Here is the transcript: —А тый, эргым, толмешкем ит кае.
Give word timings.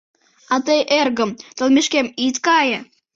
—А 0.53 0.55
тый, 0.65 0.81
эргым, 0.99 1.29
толмешкем 1.57 2.07
ит 2.25 2.35
кае. 2.45 2.79